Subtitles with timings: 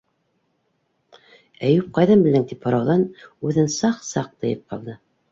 [1.67, 3.03] -Әйүп ҡайҙан белдең тип һорауҙан
[3.49, 4.97] үҙен саҡ-саҡ тыйып ҡалды.